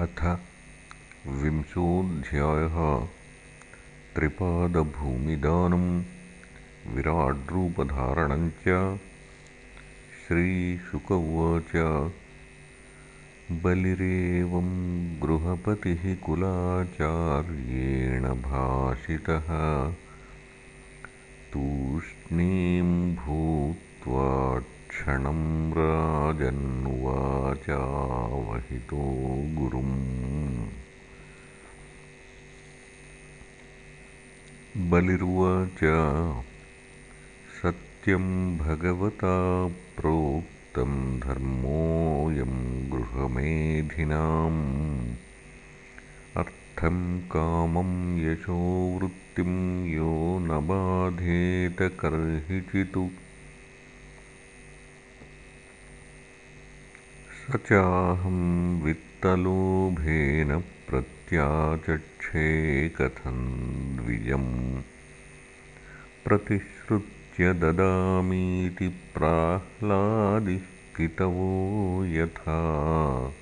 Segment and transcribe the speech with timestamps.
[0.00, 0.20] अथ
[1.26, 2.76] विंशोऽध्यायः
[4.14, 5.84] त्रिपादभूमिदानं
[6.94, 8.64] विराड्रूपधारणञ्च
[10.22, 11.72] श्रीशुक उवाच
[13.64, 14.70] बलिरेवं
[15.22, 19.48] गृहपतिः कुलाचार्येण भाषितः।
[21.52, 24.28] तूष्णीं भूत्वा
[24.90, 26.66] क्षणं राजन्नुवाचावहितो
[29.58, 30.68] गुरुम्।
[34.90, 35.78] बलिर्वाच
[37.62, 42.54] सत्यं भगवता प्रोक्तं धर्मोऽयं
[42.92, 44.60] गृहमेधिनाम्।
[46.36, 53.10] अर्थं कामं यशोवृत्तिं यो न बाधेत कर्हिचितु
[57.56, 64.82] चाहं वित्तलोभेन प्रत्याचक्षे कथं द्विजम्।
[66.24, 70.60] प्रतिश्रुत्य ददामीति प्राह्लादिः
[70.96, 73.32] पितवो यथा।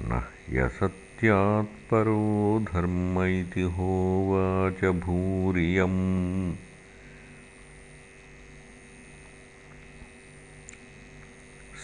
[0.00, 6.65] न ह्यसत्यात्परो धर्म इति होवाच भूरियम्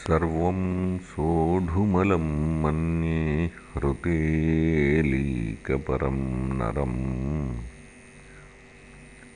[0.03, 6.19] सर्वं सोढुमलं मन्ये हृतेलीकपरं
[6.59, 7.57] नरम्।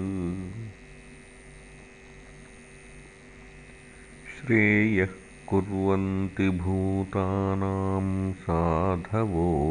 [4.29, 5.07] श्रेयः
[5.47, 9.69] कुर्वन्ति भूतानां साधवो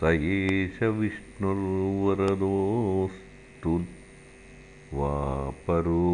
[0.00, 3.72] स एष विष्णुर्वरदोऽस्तु
[4.98, 5.14] वा
[5.66, 6.04] परो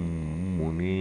[0.58, 1.00] मुने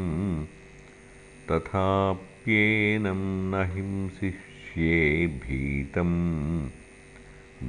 [1.49, 3.21] तथाप्येनं
[3.51, 4.95] न हिंसिष्ये
[5.27, 6.11] भीतं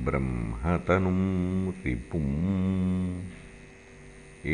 [0.05, 1.21] ब्रह्मतनुं
[1.85, 2.31] रिपुम्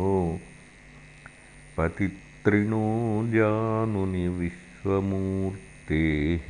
[1.76, 2.86] पतित्रिणो
[3.26, 6.46] जानुनि विश्वमूर्तेः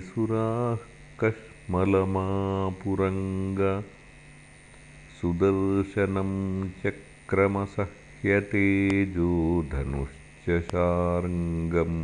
[0.00, 0.80] सुराः
[1.20, 3.60] कश्मलमापुरङ्ग
[5.20, 6.32] सुदर्शनं
[6.82, 7.88] चक्रमसः
[8.22, 12.00] ह्यतेजोधनुश्च शार्ङ्गम्